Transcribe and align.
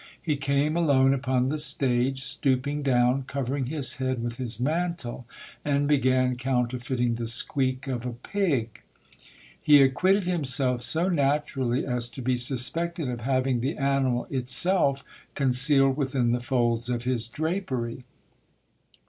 He 0.19 0.35
came 0.35 0.75
alone 0.75 1.13
upon 1.13 1.49
the 1.49 1.59
stage, 1.59 2.23
stooping 2.23 2.81
down, 2.81 3.21
covering 3.27 3.67
his 3.67 3.97
head 3.97 4.23
with 4.23 4.37
his 4.37 4.59
mantle, 4.59 5.27
and 5.63 5.87
began 5.87 6.37
counterfeiting 6.37 7.13
the 7.13 7.27
squeak 7.27 7.85
of 7.85 8.03
a 8.03 8.13
pig. 8.13 8.81
He 9.61 9.79
acquitted 9.79 10.23
himself 10.23 10.81
so 10.81 11.07
naturally 11.07 11.85
as 11.85 12.09
to 12.09 12.23
be 12.23 12.35
suspected 12.35 13.09
of 13.09 13.21
having 13.21 13.59
the 13.59 13.77
animal 13.77 14.25
itself 14.31 15.03
concealed 15.35 15.95
within 15.97 16.31
the 16.31 16.39
folds 16.39 16.89
of 16.89 17.03
his 17.03 17.27
drapery. 17.27 18.03